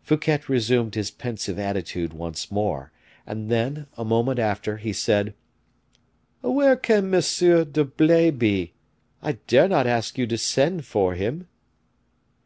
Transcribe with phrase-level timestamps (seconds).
[0.00, 2.92] Fouquet resumed his pensive attitude once more,
[3.26, 5.34] and then, a moment after, he said:
[6.40, 7.20] "Where can M.
[7.20, 8.72] d'Herblay be?
[9.20, 11.48] I dare not ask you to send for him."